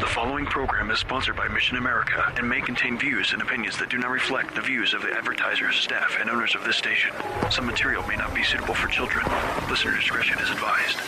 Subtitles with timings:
[0.00, 3.88] The following program is sponsored by Mission America and may contain views and opinions that
[3.90, 7.10] do not reflect the views of the advertisers, staff, and owners of this station.
[7.50, 9.26] Some material may not be suitable for children.
[9.68, 10.98] Listener discretion is advised.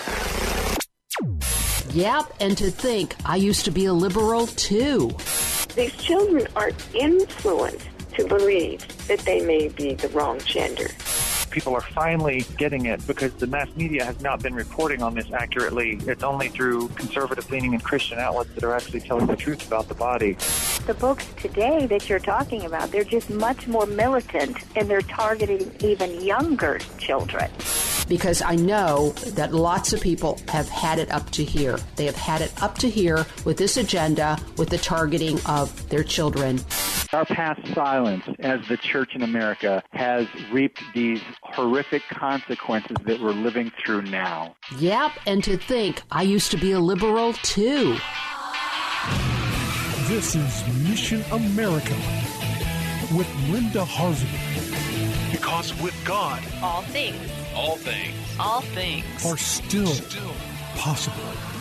[1.95, 5.11] Yep, and to think I used to be a liberal too.
[5.77, 7.87] These children are influenced
[8.17, 10.89] to believe that they may be the wrong gender
[11.51, 15.31] people are finally getting it because the mass media has not been reporting on this
[15.33, 15.99] accurately.
[16.07, 19.89] It's only through conservative leaning and Christian outlets that are actually telling the truth about
[19.89, 20.35] the body.
[20.87, 25.73] The books today that you're talking about, they're just much more militant and they're targeting
[25.81, 27.51] even younger children.
[28.09, 31.79] Because I know that lots of people have had it up to here.
[31.97, 36.03] They have had it up to here with this agenda, with the targeting of their
[36.03, 36.61] children.
[37.13, 43.33] Our past silence as the church in America has reaped these horrific consequences that we're
[43.33, 44.57] living through now.
[44.79, 47.97] Yep, and to think I used to be a liberal too.
[50.09, 51.95] This is Mission America
[53.15, 54.29] with Linda Harvey.
[55.31, 60.33] Because with God, all things, all things, all things are still, still
[60.77, 61.58] possible.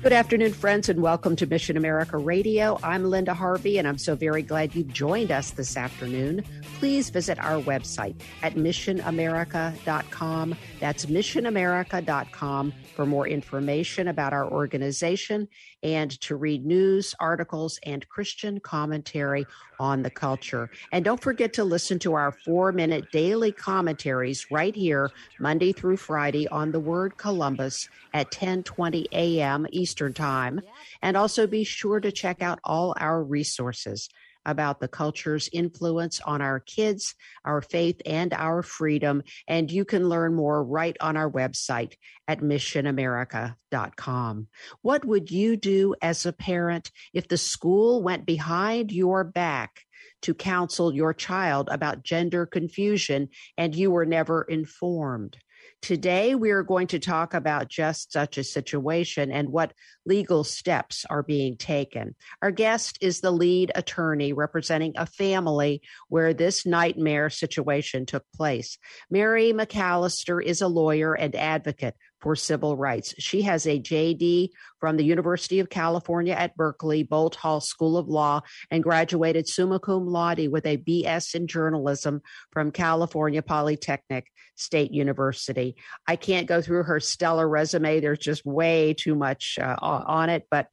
[0.00, 2.78] Good afternoon, friends, and welcome to Mission America Radio.
[2.84, 6.44] I'm Linda Harvey, and I'm so very glad you've joined us this afternoon.
[6.78, 10.54] Please visit our website at missionamerica.com.
[10.78, 15.48] That's missionamerica.com for more information about our organization
[15.82, 19.46] and to read news, articles, and Christian commentary
[19.80, 20.70] on the culture.
[20.92, 25.96] And don't forget to listen to our four minute daily commentaries right here, Monday through
[25.96, 29.66] Friday, on the word Columbus at 1020 a.m.
[29.70, 30.60] Eastern Time.
[31.02, 34.08] And also be sure to check out all our resources
[34.48, 39.22] about the culture's influence on our kids, our faith, and our freedom.
[39.46, 41.92] And you can learn more right on our website
[42.26, 44.46] at missionamerica.com.
[44.82, 49.82] What would you do as a parent if the school went behind your back?
[50.22, 55.38] To counsel your child about gender confusion and you were never informed.
[55.80, 59.72] Today, we are going to talk about just such a situation and what
[60.04, 62.16] legal steps are being taken.
[62.42, 68.76] Our guest is the lead attorney representing a family where this nightmare situation took place.
[69.08, 73.14] Mary McAlister is a lawyer and advocate for civil rights.
[73.18, 78.08] She has a JD from the University of California at Berkeley, Boalt Hall School of
[78.08, 78.40] Law,
[78.70, 85.76] and graduated summa cum laude with a BS in journalism from California Polytechnic State University.
[86.06, 88.00] I can't go through her stellar resume.
[88.00, 90.68] There's just way too much uh, on it, but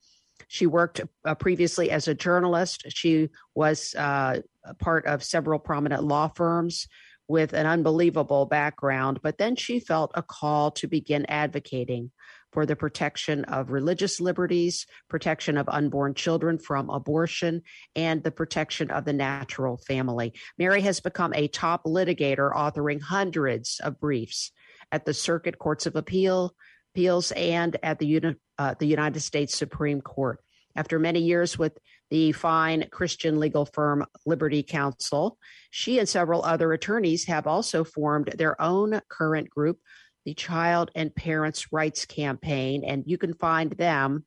[0.48, 2.84] she worked uh, previously as a journalist.
[2.90, 4.42] She was uh,
[4.80, 6.88] part of several prominent law firms
[7.28, 12.12] with an unbelievable background, but then she felt a call to begin advocating
[12.56, 17.62] for the protection of religious liberties, protection of unborn children from abortion,
[17.98, 20.34] and the protection of the natural family.
[20.58, 24.52] Mary has become a top litigator, authoring hundreds of briefs
[24.92, 26.56] at the Circuit Courts of Appeal,
[26.94, 30.40] Appeals and at the, uh, the United States Supreme Court.
[30.78, 31.78] After many years with
[32.10, 35.38] the fine Christian legal firm Liberty Counsel.
[35.72, 39.80] She and several other attorneys have also formed their own current group,
[40.26, 44.26] the Child and Parents' Rights Campaign, and you can find them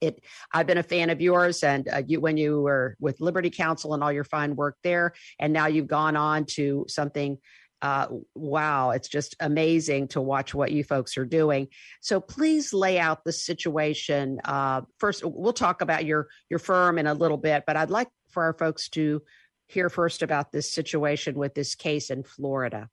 [0.00, 0.22] it
[0.52, 3.94] i've been a fan of yours and uh, you when you were with liberty counsel
[3.94, 7.38] and all your fine work there and now you've gone on to something
[7.82, 11.68] uh, wow it's just amazing to watch what you folks are doing.
[12.00, 17.06] So please lay out the situation uh, first we'll talk about your your firm in
[17.06, 19.22] a little bit but i'd like for our folks to
[19.68, 22.88] hear first about this situation with this case in florida.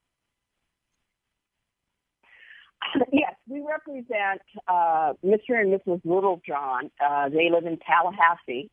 [3.11, 3.25] We
[3.68, 5.60] represent uh, Mr.
[5.60, 6.01] and Mrs.
[6.06, 6.92] Littlejohn.
[7.04, 8.69] Uh, they live in Tallahassee,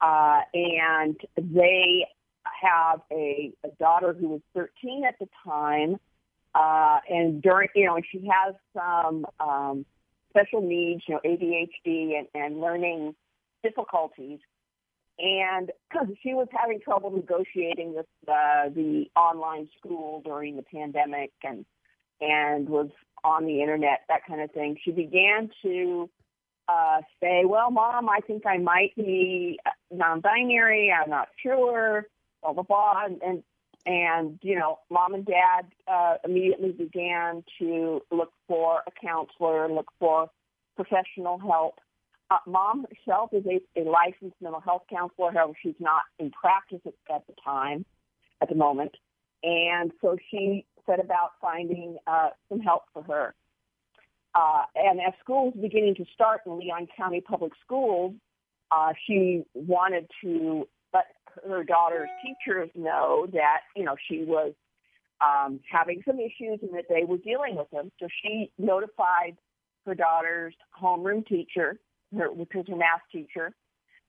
[0.00, 2.06] uh, and they
[2.62, 5.96] have a, a daughter who was 13 at the time
[6.54, 9.86] Uh, and during, you know, and she has some um,
[10.30, 13.14] special needs, you know, ADHD and, and learning
[13.62, 14.38] difficulties.
[15.18, 15.70] And
[16.22, 21.64] she was having trouble negotiating with uh, the online school during the pandemic and
[22.20, 22.90] and was
[23.24, 24.76] on the internet, that kind of thing.
[24.84, 26.10] She began to
[26.68, 29.58] uh, say, "Well, mom, I think I might be
[29.90, 30.92] non-binary.
[30.92, 32.06] I'm not sure."
[32.42, 33.42] Blah blah blah, and, and
[33.86, 39.90] and you know, mom and dad uh, immediately began to look for a counselor, look
[39.98, 40.30] for
[40.76, 41.78] professional help.
[42.30, 46.80] Uh, mom herself is a, a licensed mental health counselor, however, she's not in practice
[46.86, 47.84] at, at the time,
[48.40, 48.96] at the moment,
[49.42, 53.34] and so she set about finding uh, some help for her.
[54.34, 58.14] Uh, and as school was beginning to start in Leon County Public Schools,
[58.70, 61.04] uh, she wanted to let
[61.46, 64.52] her daughter's teachers know that, you know, she was
[65.20, 67.90] um, having some issues and that they were dealing with them.
[68.00, 69.36] So she notified
[69.86, 71.78] her daughter's homeroom teacher,
[72.16, 73.52] her, which was her math teacher,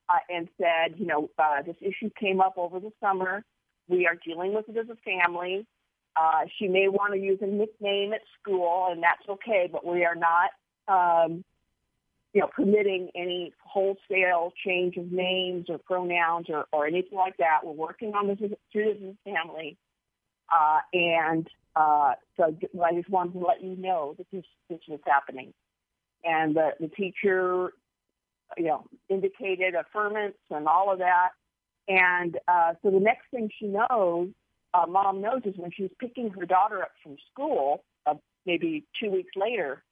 [0.09, 3.43] uh, and said, you know, uh, this issue came up over the summer.
[3.87, 5.65] We are dealing with it as a family.
[6.15, 10.05] Uh, she may want to use a nickname at school, and that's okay, but we
[10.05, 10.51] are not,
[10.87, 11.43] um,
[12.33, 17.59] you know, permitting any wholesale change of names or pronouns or, or anything like that.
[17.63, 18.37] We're working on this
[18.71, 19.77] through this family.
[20.53, 24.99] Uh, and uh, so I just wanted to let you know that this, this was
[25.05, 25.53] happening.
[26.23, 27.73] And the, the teacher,
[28.57, 31.29] you know, indicated affirmance and all of that.
[31.87, 34.29] And uh, so the next thing she knows,
[34.73, 38.15] uh, mom knows is when she's picking her daughter up from school, uh,
[38.45, 39.83] maybe two weeks later,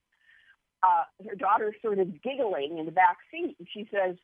[0.83, 4.15] uh, her daughter started giggling in the back seat, and she says,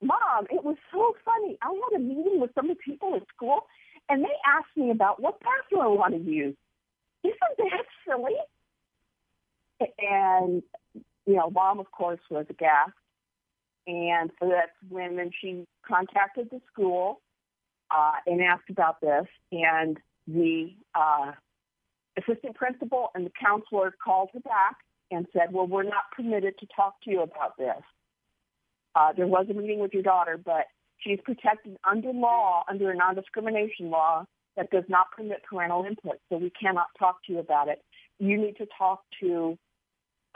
[0.00, 1.58] "Mom, it was so funny.
[1.60, 3.66] I had a meeting with some of the people at school,
[4.08, 6.56] and they asked me about what bathroom I want to use.
[7.24, 8.36] Isn't that silly?"
[9.98, 10.62] And
[11.26, 12.92] you know, mom, of course, was aghast,
[13.88, 17.20] and so that's when then she contacted the school
[17.90, 21.32] uh, and asked about this, and the uh,
[22.16, 24.76] assistant principal and the counselor called her back
[25.10, 27.82] and said, well, we're not permitted to talk to you about this.
[28.94, 30.66] Uh, there was a meeting with your daughter, but
[30.98, 34.24] she's protected under law, under a non-discrimination law
[34.56, 37.82] that does not permit parental input, so we cannot talk to you about it.
[38.20, 39.58] You need to talk to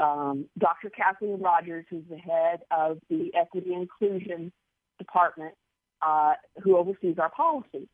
[0.00, 0.90] um, Dr.
[0.90, 4.52] Kathleen Rogers, who's the head of the Equity Inclusion
[4.98, 5.54] Department,
[6.02, 7.88] uh, who oversees our policy.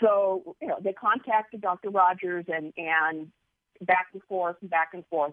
[0.00, 1.90] So, you know, they contacted Dr.
[1.90, 3.28] Rogers and, and
[3.80, 5.32] back and forth and back and forth.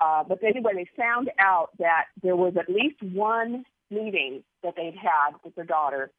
[0.00, 4.96] Uh, but anyway, they found out that there was at least one meeting that they'd
[4.96, 6.10] had with their daughter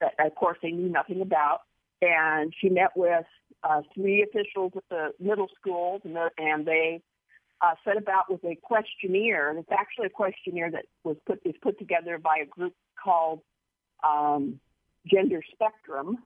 [0.00, 1.62] that, of course, they knew nothing about.
[2.00, 3.24] And she met with
[3.62, 7.02] uh, three officials at the middle schools, and, and they
[7.60, 9.50] uh, set about with a questionnaire.
[9.50, 13.40] And it's actually a questionnaire that was put is put together by a group called
[14.04, 14.60] um,
[15.06, 16.18] Gender Spectrum,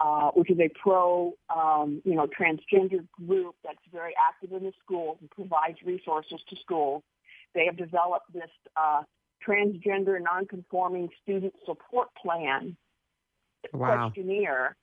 [0.00, 4.72] uh, which is a pro, um, you know, transgender group that's very active in the
[4.84, 7.02] schools and provides resources to schools.
[7.54, 9.02] They have developed this uh,
[9.46, 12.76] transgender nonconforming student support plan
[13.72, 14.08] wow.
[14.08, 14.76] questionnaire,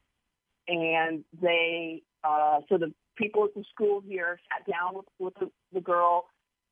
[0.67, 5.51] and they uh, so the people at the school here sat down with, with the,
[5.73, 6.25] the girl.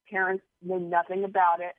[0.09, 1.75] Parents knew nothing about it,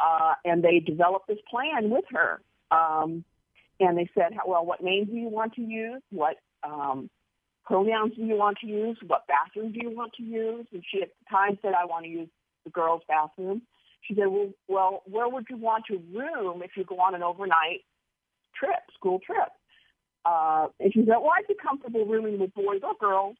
[0.00, 2.40] uh, and they developed this plan with her.
[2.70, 3.24] Um,
[3.78, 6.02] and they said, well, what name do you want to use?
[6.10, 7.10] What um,
[7.64, 8.98] pronouns do you want to use?
[9.06, 10.66] What bathroom do you want to use?
[10.72, 12.28] And she at the time said, I want to use
[12.64, 13.62] the girls' bathroom.
[14.02, 17.22] She said, well, well, where would you want to room if you go on an
[17.22, 17.80] overnight
[18.54, 19.48] trip, school trip?
[20.24, 23.36] Uh, and she said, well, I'd be comfortable rooming with boys or girls.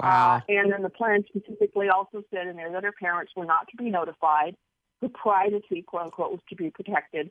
[0.00, 0.36] Wow.
[0.36, 3.68] Uh, and then the plan specifically also said in there that her parents were not
[3.70, 4.56] to be notified.
[5.00, 7.30] Her privacy, quote unquote, was to be protected.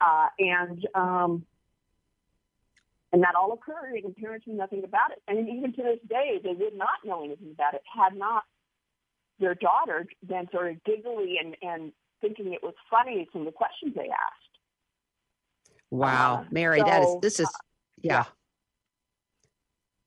[0.00, 1.46] Uh, and um,
[3.12, 5.22] and that all occurred, and parents knew nothing about it.
[5.28, 8.42] And even to this day, they would not know anything about it had not
[9.38, 13.94] their daughter been sort of giggly and, and thinking it was funny from the questions
[13.94, 14.52] they asked.
[15.90, 17.50] Wow, uh, Mary, so, that is this is uh,
[18.00, 18.12] yeah.
[18.12, 18.24] yeah.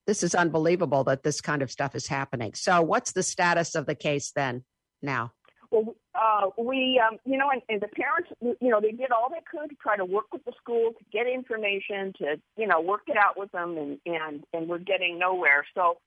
[0.08, 2.54] This is unbelievable that this kind of stuff is happening.
[2.54, 4.64] So, what's the status of the case then
[5.02, 5.34] now?
[5.72, 9.30] Well, uh, we, um, you know, and, and the parents, you know, they did all
[9.30, 12.82] they could to try to work with the school to get information, to, you know,
[12.82, 15.66] work it out with them, and and and we're getting nowhere.
[15.74, 15.98] So,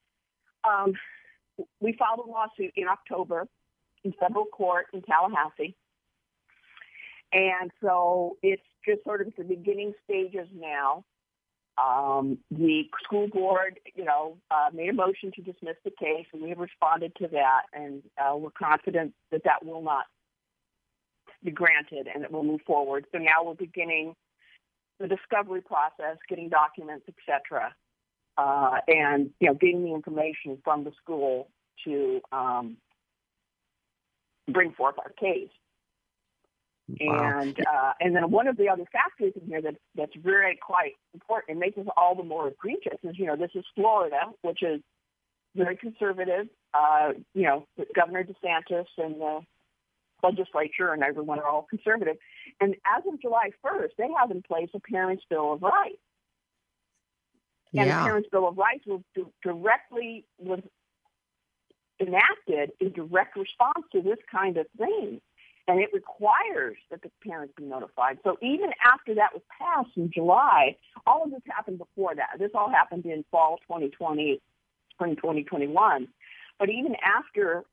[0.69, 0.93] um,
[1.81, 3.47] we filed a lawsuit in October
[4.05, 5.77] in federal court in Tallahassee,
[7.33, 11.05] and so it's just sort of the beginning stages now.
[11.79, 16.43] Um, the school board, you know, uh, made a motion to dismiss the case, and
[16.43, 20.07] we have responded to that, and uh, we're confident that that will not
[21.45, 23.07] be granted and it will move forward.
[23.13, 24.15] So now we're beginning
[24.99, 27.75] the discovery process, getting documents, etc.,
[28.37, 31.49] uh, and you know, getting the information from the school
[31.85, 32.77] to um,
[34.49, 35.51] bring forth our case.
[37.01, 37.41] Wow.
[37.41, 40.93] And uh, and then one of the other factors in here that that's very quite
[41.13, 44.63] important and makes this all the more egregious is you know this is Florida, which
[44.63, 44.81] is
[45.55, 46.47] very conservative.
[46.73, 49.41] Uh, you know, Governor DeSantis and the
[50.23, 52.17] legislature and everyone are all conservative.
[52.61, 55.97] And as of July 1st, they have in place a Parents' Bill of Rights.
[57.75, 57.99] And yeah.
[57.99, 59.01] the Parents' Bill of Rights was
[59.43, 60.61] directly was
[62.01, 65.21] enacted in direct response to this kind of thing
[65.69, 68.19] and it requires that the parents be notified.
[68.25, 72.39] So even after that was passed in July, all of this happened before that.
[72.39, 74.41] This all happened in fall 2020,
[74.93, 76.09] spring 2021.
[76.59, 77.65] But even after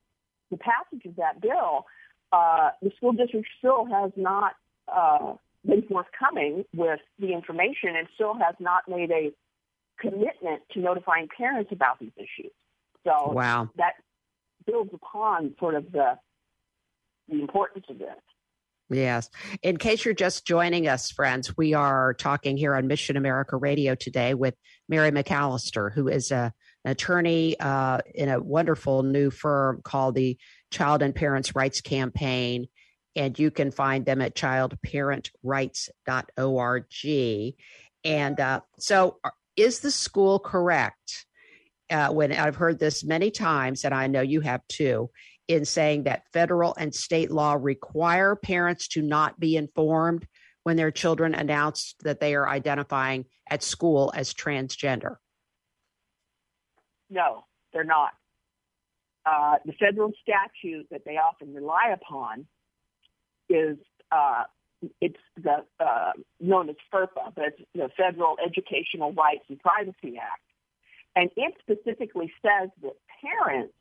[0.51, 1.85] the passage of that bill,
[2.33, 4.55] uh, the school district still has not
[4.93, 5.35] uh,
[5.65, 9.31] been forthcoming with the information and still has not made a
[9.99, 12.51] commitment to notifying parents about these issues.
[13.05, 13.69] So wow.
[13.77, 13.93] that
[14.65, 16.17] builds upon sort of the
[17.27, 18.15] the importance of this.
[18.89, 19.29] Yes.
[19.63, 23.95] In case you're just joining us, friends, we are talking here on Mission America Radio
[23.95, 24.53] today with
[24.87, 26.53] Mary McAlister, who is a,
[26.83, 30.37] an attorney uh, in a wonderful new firm called the
[30.69, 32.67] Child and Parents Rights Campaign.
[33.15, 36.85] And you can find them at childparentrights.org.
[38.03, 41.25] And uh, so, uh, is the school correct?
[41.89, 45.11] Uh, when I've heard this many times, and I know you have too,
[45.47, 50.27] in saying that federal and state law require parents to not be informed
[50.63, 55.17] when their children announce that they are identifying at school as transgender?
[57.09, 58.11] No, they're not.
[59.25, 62.45] Uh, the federal statute that they often rely upon
[63.49, 63.77] is
[64.11, 64.43] uh,
[65.01, 70.41] it's the uh, known as FERPA, but it's the Federal Educational Rights and Privacy Act,
[71.15, 73.73] and it specifically says that parents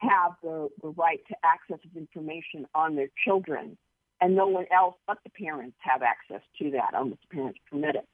[0.00, 3.76] have the, the right to access information on their children,
[4.20, 7.96] and no one else but the parents have access to that unless the parents permit
[7.96, 8.08] it.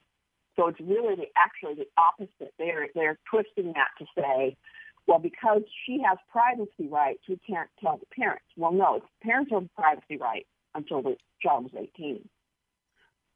[0.55, 2.53] So it's really the, actually the opposite.
[2.57, 4.57] They're they're twisting that to say,
[5.07, 8.45] well, because she has privacy rights, we can't tell the parents.
[8.57, 12.27] Well, no, the parents have privacy rights until the child is 18.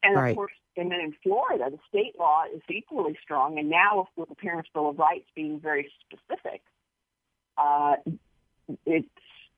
[0.04, 0.30] And right.
[0.32, 3.60] of course, and then in Florida, the state law is equally strong.
[3.60, 6.62] And now, with the Parents' Bill of Rights being very specific,
[7.58, 7.96] uh,
[8.86, 9.08] it's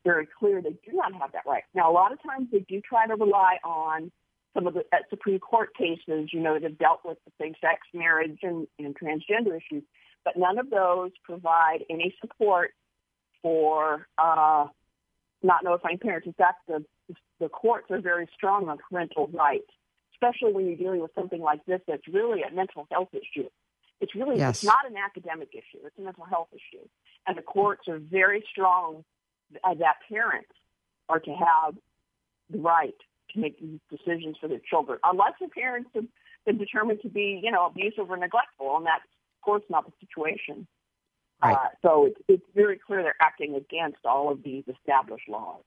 [0.03, 1.63] very clear they do not have that right.
[1.73, 4.11] Now, a lot of times they do try to rely on
[4.53, 7.81] some of the uh, Supreme Court cases, you know, that have dealt with the same-sex
[7.93, 9.83] marriage and, and transgender issues,
[10.23, 12.71] but none of those provide any support
[13.41, 14.67] for uh,
[15.41, 16.27] not notifying parents.
[16.27, 16.85] In fact, the
[17.39, 19.69] the courts are very strong on parental rights,
[20.13, 23.49] especially when you're dealing with something like this that's really a mental health issue.
[24.03, 24.57] It's really yes.
[24.57, 26.85] it's not an academic issue; it's a mental health issue
[27.27, 29.03] and the courts are very strong
[29.63, 30.51] that parents
[31.09, 31.75] are to have
[32.49, 32.95] the right
[33.33, 36.05] to make these decisions for their children, unless the parents have
[36.45, 39.91] been determined to be, you know, abusive or neglectful, and that's of course not the
[40.05, 40.67] situation.
[41.41, 41.55] Right.
[41.55, 45.61] Uh, so it's, it's very clear they're acting against all of these established laws.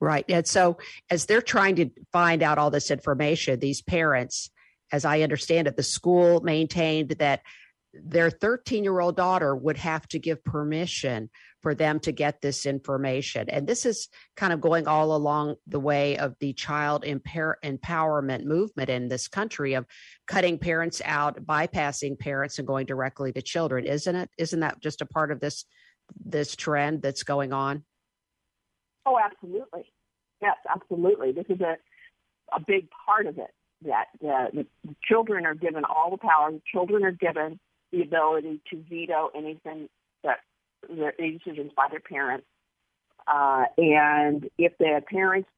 [0.00, 0.24] Right.
[0.28, 4.50] And so as they're trying to find out all this information, these parents,
[4.92, 7.40] as I understand it, the school maintained that
[7.94, 11.30] their 13 year old daughter would have to give permission
[11.60, 13.48] for them to get this information.
[13.48, 18.44] And this is kind of going all along the way of the child empower- empowerment
[18.44, 19.86] movement in this country of
[20.26, 24.30] cutting parents out, bypassing parents and going directly to children, isn't it?
[24.38, 25.64] Isn't that just a part of this
[26.24, 27.84] this trend that's going on?
[29.06, 29.92] Oh, absolutely.
[30.40, 31.32] Yes, absolutely.
[31.32, 31.76] This is a
[32.54, 33.50] a big part of it.
[33.84, 36.52] That the, the children are given all the power.
[36.52, 37.58] The children are given
[37.90, 39.88] the ability to veto anything
[40.22, 40.38] that
[40.88, 42.46] their decisions by their parents.
[43.26, 45.48] Uh, and if the parents,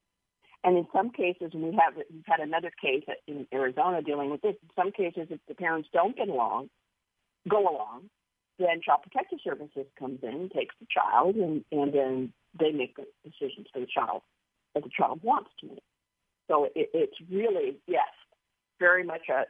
[0.63, 4.55] and in some cases, we have we've had another case in Arizona dealing with this.
[4.61, 6.69] In some cases, if the parents don't get along,
[7.47, 8.09] go along,
[8.59, 13.05] then Child Protective Services comes in, takes the child, and, and then they make the
[13.23, 14.21] decisions for the child
[14.73, 15.83] that the child wants to make.
[16.47, 18.04] So it, it's really, yes,
[18.79, 19.45] very much a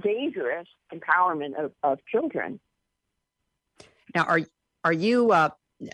[0.00, 2.60] dangerous empowerment of, of children.
[4.14, 4.40] Now, are
[4.84, 5.32] are you?
[5.32, 5.50] Uh,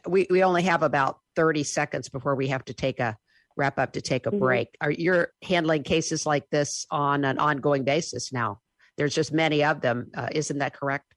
[0.07, 3.17] we we only have about thirty seconds before we have to take a
[3.57, 4.39] wrap up to take a mm-hmm.
[4.39, 4.77] break.
[4.81, 8.61] Are you handling cases like this on an ongoing basis now?
[8.97, 10.11] there's just many of them.
[10.15, 11.15] Uh, isn't that correct?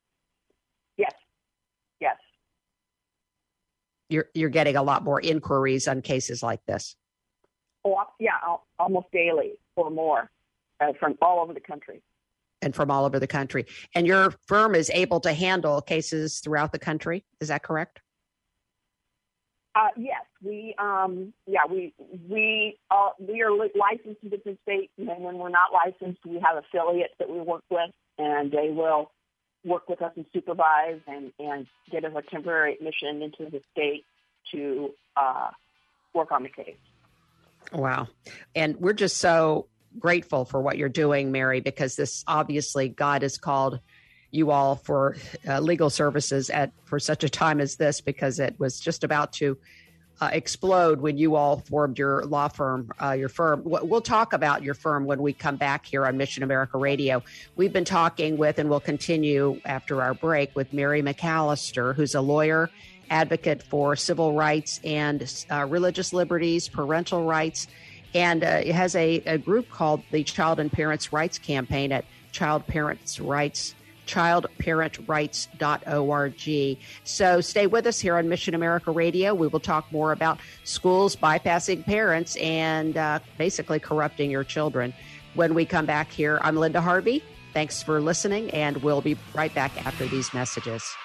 [0.97, 1.13] Yes.
[1.99, 2.17] Yes.
[4.09, 6.95] You're you're getting a lot more inquiries on cases like this.
[7.83, 8.31] Oh, yeah,
[8.79, 10.31] almost daily or more
[10.79, 12.01] uh, from all over the country.
[12.61, 13.65] And from all over the country.
[13.93, 17.23] And your firm is able to handle cases throughout the country.
[17.39, 18.01] Is that correct?
[19.75, 21.93] Uh, yes, we um, yeah we
[22.29, 26.39] we uh, we are licensed in different states, and then when we're not licensed, we
[26.39, 29.11] have affiliates that we work with, and they will
[29.65, 34.05] work with us and supervise and and get us a temporary admission into the state
[34.53, 35.49] to uh,
[36.13, 36.77] work on the case.
[37.73, 38.07] Wow,
[38.55, 39.67] and we're just so
[39.99, 43.79] grateful for what you're doing, Mary, because this obviously God has called
[44.31, 45.15] you all for
[45.47, 49.33] uh, legal services at for such a time as this because it was just about
[49.33, 49.57] to
[50.21, 53.61] uh, explode when you all formed your law firm, uh, your firm.
[53.65, 57.23] We'll talk about your firm when we come back here on Mission America Radio.
[57.55, 62.21] We've been talking with, and we'll continue after our break with Mary McAlister, who's a
[62.21, 62.69] lawyer,
[63.09, 67.67] advocate for civil rights and uh, religious liberties, parental rights,
[68.15, 72.05] and uh, it has a, a group called the Child and Parents Rights Campaign at
[72.31, 73.75] Child Parents Rights
[74.07, 76.77] childparentrights.org.
[77.03, 79.33] So stay with us here on Mission America Radio.
[79.33, 84.93] We will talk more about schools bypassing parents and uh, basically corrupting your children.
[85.33, 87.23] When we come back here, I'm Linda Harvey.
[87.53, 90.95] Thanks for listening, and we'll be right back after these messages.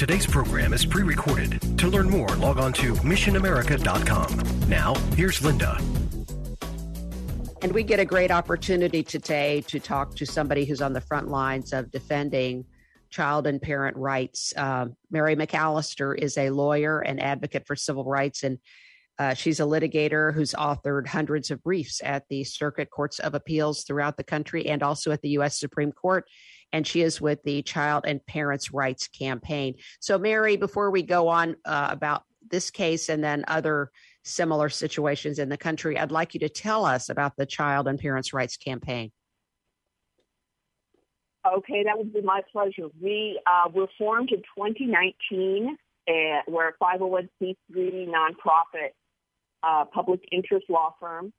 [0.00, 1.60] Today's program is pre recorded.
[1.76, 4.66] To learn more, log on to missionamerica.com.
[4.66, 5.78] Now, here's Linda.
[7.60, 11.28] And we get a great opportunity today to talk to somebody who's on the front
[11.28, 12.64] lines of defending
[13.10, 14.54] child and parent rights.
[14.56, 18.56] Uh, Mary McAlister is a lawyer and advocate for civil rights, and
[19.18, 23.82] uh, she's a litigator who's authored hundreds of briefs at the circuit courts of appeals
[23.82, 25.60] throughout the country and also at the U.S.
[25.60, 26.24] Supreme Court.
[26.72, 29.74] And she is with the Child and Parents Rights Campaign.
[29.98, 33.90] So, Mary, before we go on uh, about this case and then other
[34.24, 35.98] similar situations in the country.
[35.98, 39.12] I'd like you to tell us about the Child and Parents' Rights Campaign.
[41.46, 42.88] Okay, that would be my pleasure.
[43.00, 45.76] We uh, were formed in 2019.
[46.06, 46.12] Uh,
[46.46, 48.90] we're a 501c3 nonprofit
[49.62, 51.32] uh, public interest law firm.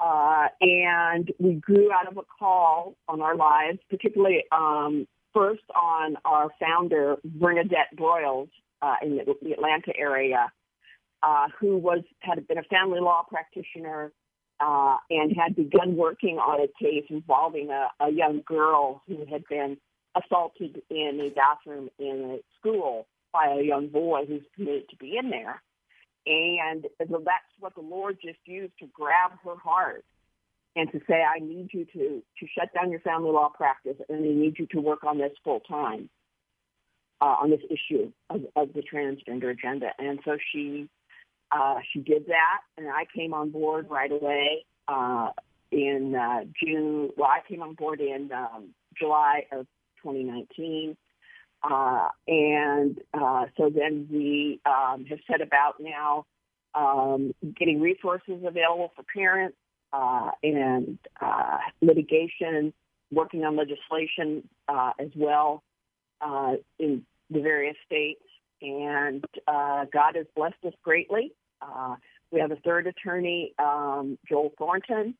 [0.00, 6.16] Uh, and we grew out of a call on our lives, particularly um, first on
[6.24, 8.48] our founder, Bernadette Broyles,
[8.80, 10.52] uh, in the, the Atlanta area,
[11.22, 14.12] uh, who was had been a family law practitioner
[14.60, 19.42] uh, and had begun working on a case involving a, a young girl who had
[19.48, 19.76] been
[20.16, 25.16] assaulted in a bathroom in a school by a young boy who's committed to be
[25.16, 25.62] in there.
[26.28, 30.04] And that's what the Lord just used to grab her heart
[30.76, 34.18] and to say, I need you to, to shut down your family law practice and
[34.18, 36.10] I need you to work on this full time,
[37.20, 39.88] uh, on this issue of, of the transgender agenda.
[39.98, 40.88] And so she
[41.50, 45.30] uh, she did that, and I came on board right away uh,
[45.70, 47.10] in uh, June.
[47.16, 49.66] Well, I came on board in um, July of
[50.02, 50.96] 2019.
[51.62, 56.24] Uh, and uh, so then we um, have set about now
[56.74, 59.56] um, getting resources available for parents
[59.92, 62.72] uh, and uh, litigation,
[63.10, 65.62] working on legislation uh, as well
[66.20, 68.22] uh, in the various states
[68.60, 71.32] and God has blessed us greatly.
[72.30, 75.14] We have a third attorney, um, Joel Thornton,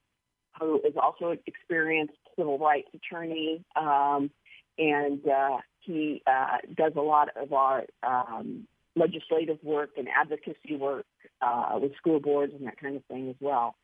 [0.60, 4.30] who is also an experienced civil rights attorney, um,
[4.78, 11.06] and uh, he uh, does a lot of our um, legislative work and advocacy work
[11.42, 13.74] uh, with school boards and that kind of thing as well.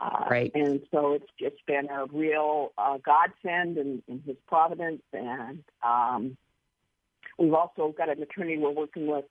[0.00, 0.52] Uh, right.
[0.54, 6.36] And so it's just been a real uh, godsend in, in his providence, and um,
[7.38, 9.24] We've also got an attorney we're working with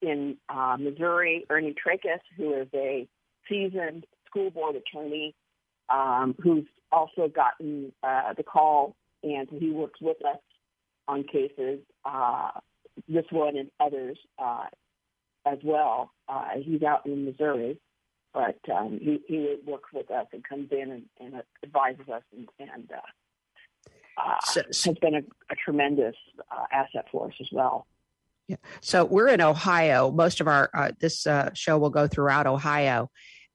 [0.00, 3.06] in uh, Missouri, Ernie Trakas, who is a
[3.48, 5.34] seasoned school board attorney
[5.90, 10.38] um, who's also gotten uh, the call, and he works with us
[11.08, 12.50] on cases, uh,
[13.08, 14.66] this one and others uh,
[15.46, 16.12] as well.
[16.28, 17.78] Uh, he's out in Missouri,
[18.32, 22.48] but um, he, he works with us and comes in and, and advises us and,
[22.58, 23.00] and uh,
[24.16, 26.14] uh, so, has been a, a tremendous
[26.50, 27.86] uh, asset for us as well.
[28.48, 28.56] Yeah.
[28.80, 30.10] So we're in Ohio.
[30.10, 33.10] Most of our uh, this uh, show will go throughout Ohio.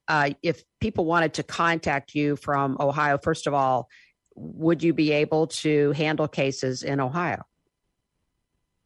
[0.08, 3.90] Uh, if people wanted to contact you from Ohio, first of all,
[4.36, 7.46] would you be able to handle cases in Ohio?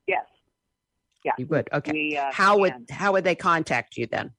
[0.07, 0.25] Yes.
[1.25, 1.33] Yeah.
[1.37, 1.69] You would.
[1.73, 1.91] Okay.
[1.91, 4.31] We, how would how would they contact you then?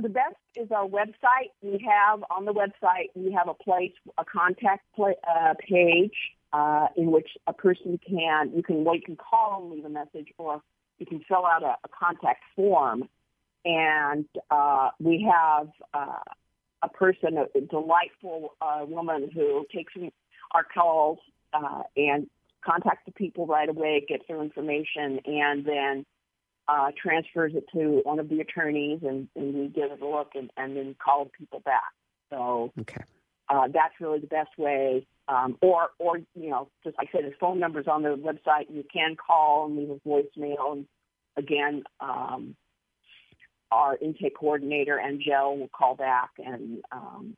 [0.00, 1.50] the best is our website.
[1.62, 6.14] We have on the website we have a place, a contact pla- uh, page
[6.52, 10.28] uh, in which a person can you can you can call and leave a message,
[10.38, 10.62] or
[10.98, 13.08] you can fill out a, a contact form,
[13.64, 16.18] and uh, we have uh,
[16.82, 19.92] a person, a delightful uh, woman who takes
[20.52, 21.18] our calls
[21.52, 22.28] uh, and
[22.64, 26.06] contacts the people right away, gets their information, and then
[26.68, 30.30] uh, transfers it to one of the attorneys, and, and we give it a look,
[30.34, 31.92] and, and then call people back.
[32.30, 33.02] So okay.
[33.48, 35.06] uh, that's really the best way.
[35.28, 38.66] Um, or, or you know, just like I said, the phone numbers on the website.
[38.68, 40.72] You can call and leave a voicemail.
[40.72, 40.86] And
[41.36, 42.56] again, um,
[43.70, 47.36] our intake coordinator Angel will call back and um,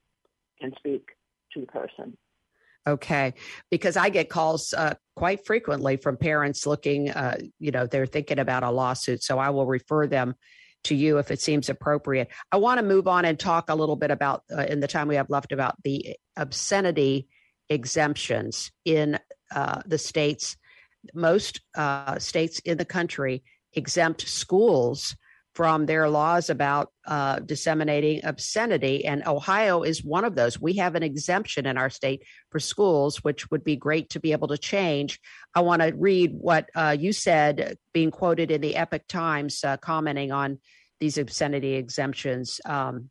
[0.61, 1.11] and speak
[1.53, 2.17] to the person.
[2.87, 3.35] Okay,
[3.71, 8.41] because I get calls uh, quite frequently from parents looking, uh, you know, they're thinking
[8.41, 9.23] about a lawsuit.
[9.23, 10.35] So I will refer them
[10.85, 12.29] to you if it seems appropriate.
[12.51, 15.07] I want to move on and talk a little bit about, uh, in the time
[15.07, 17.29] we have left, about the obscenity
[17.69, 19.17] exemptions in
[19.55, 20.57] uh, the states.
[21.15, 25.17] Most uh, states in the country exempt schools
[25.55, 29.05] from their laws about uh, disseminating obscenity.
[29.05, 30.61] And Ohio is one of those.
[30.61, 34.33] We have an exemption in our state for schools, which would be great to be
[34.33, 35.21] able to change.
[35.55, 39.77] I want to read what uh, you said, being quoted in the Epoch Times, uh,
[39.77, 40.59] commenting on
[41.01, 42.61] these obscenity exemptions.
[42.65, 43.11] Um,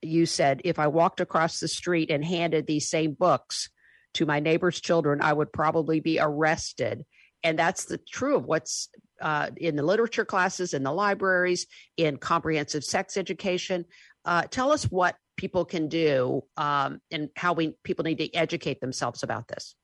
[0.00, 3.68] you said, if I walked across the street and handed these same books
[4.14, 7.04] to my neighbor's children, I would probably be arrested
[7.44, 8.88] and that's the true of what's
[9.20, 13.84] uh, in the literature classes, in the libraries, in comprehensive sex education.
[14.24, 18.80] Uh, tell us what people can do um, and how we people need to educate
[18.80, 19.74] themselves about this.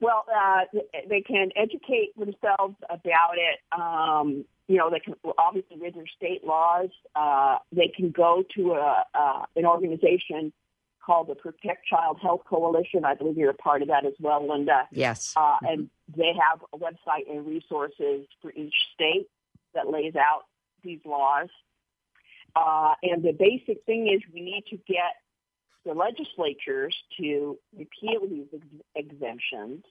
[0.00, 3.58] Well, uh, they can educate themselves about it.
[3.76, 6.90] Um, you know, they can obviously read their state laws.
[7.16, 10.52] Uh, they can go to a, uh, an organization
[11.08, 13.06] called the Protect Child Health Coalition.
[13.06, 14.86] I believe you're a part of that as well, Linda.
[14.92, 15.32] Yes.
[15.34, 19.26] Uh, and they have a website and resources for each state
[19.74, 20.42] that lays out
[20.84, 21.48] these laws.
[22.54, 25.14] Uh, and the basic thing is we need to get
[25.86, 29.84] the legislatures to repeal these ex- exemptions,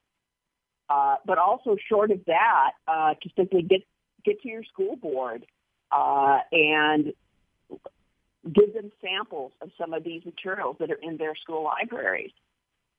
[0.92, 3.82] uh, but also short of that, uh, to simply get
[4.24, 5.46] get to your school board
[5.92, 7.14] uh, and
[8.48, 12.32] give them samples of some of these materials that are in their school libraries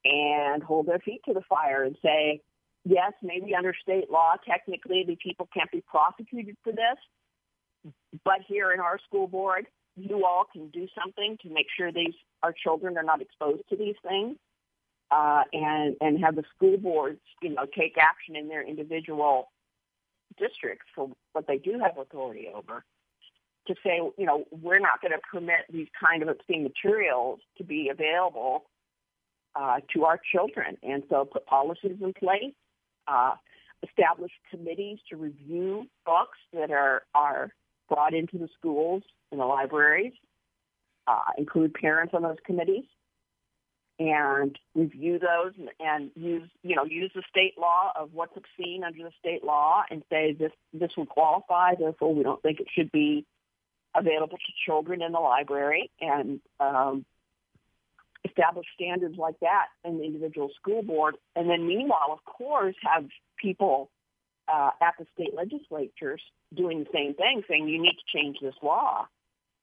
[0.05, 2.41] and hold their feet to the fire and say,
[2.85, 7.93] yes, maybe under state law, technically the people can't be prosecuted for this,
[8.25, 12.15] but here in our school board, you all can do something to make sure these
[12.43, 14.37] our children are not exposed to these things,
[15.11, 19.51] uh, and and have the school boards, you know, take action in their individual
[20.39, 22.85] districts for what they do have authority over
[23.69, 27.65] to say, you know, we're not going to permit these kind of obscene materials to
[27.65, 28.65] be available
[29.55, 30.77] uh, to our children.
[30.83, 32.55] And so put policies in place,
[33.07, 33.35] uh,
[33.89, 37.51] establish committees to review books that are, are
[37.89, 40.13] brought into the schools and the libraries,
[41.07, 42.85] uh, include parents on those committees,
[43.99, 48.85] and review those and, and use, you know, use the state law of what's obscene
[48.85, 52.69] under the state law and say this, this will qualify, therefore we don't think it
[52.73, 53.27] should be
[53.94, 57.05] available to children in the library and um,
[58.24, 61.16] establish standards like that in the individual school board.
[61.35, 63.07] And then meanwhile, of course, have
[63.40, 63.90] people
[64.53, 66.22] uh, at the state legislatures
[66.55, 69.07] doing the same thing, saying you need to change this law.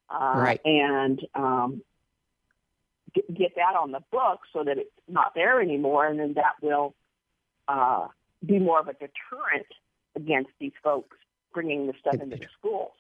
[0.09, 0.61] Uh, right.
[0.63, 1.81] And um,
[3.13, 6.05] get, get that on the book so that it's not there anymore.
[6.05, 6.93] And then that will
[7.67, 8.07] uh,
[8.45, 9.67] be more of a deterrent
[10.15, 11.17] against these folks
[11.53, 12.91] bringing the stuff into the schools.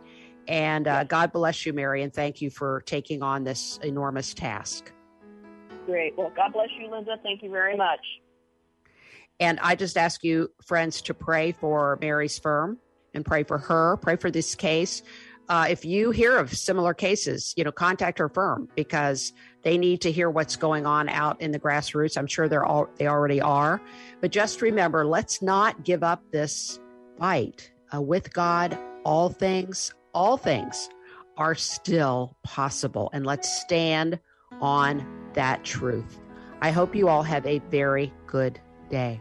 [0.48, 4.90] And uh, God bless you, Mary, and thank you for taking on this enormous task.
[5.84, 6.16] Great.
[6.16, 7.16] Well, God bless you, Linda.
[7.22, 8.00] Thank you very much.
[9.40, 12.78] And I just ask you, friends, to pray for Mary's firm
[13.14, 15.02] and pray for her, pray for this case.
[15.48, 20.02] Uh, if you hear of similar cases, you know, contact her firm because they need
[20.02, 22.18] to hear what's going on out in the grassroots.
[22.18, 23.80] I'm sure they're all they already are,
[24.20, 26.78] but just remember, let's not give up this
[27.18, 27.72] fight.
[27.94, 30.90] Uh, with God, all things, all things
[31.38, 34.18] are still possible, and let's stand
[34.60, 36.20] on that truth.
[36.60, 39.20] I hope you all have a very good day.